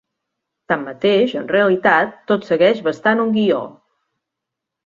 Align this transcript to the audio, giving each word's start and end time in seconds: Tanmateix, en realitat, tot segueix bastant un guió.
Tanmateix, 0.71 1.35
en 1.43 1.45
realitat, 1.51 2.17
tot 2.33 2.49
segueix 2.49 2.83
bastant 2.91 3.25
un 3.27 3.33
guió. 3.39 3.63